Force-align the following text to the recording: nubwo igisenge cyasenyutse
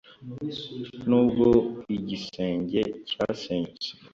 nubwo 1.07 1.47
igisenge 1.95 2.81
cyasenyutse 3.09 3.89